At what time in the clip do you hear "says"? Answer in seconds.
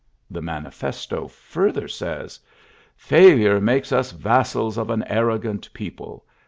1.87-2.39